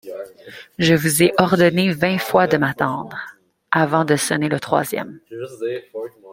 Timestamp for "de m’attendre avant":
2.47-4.03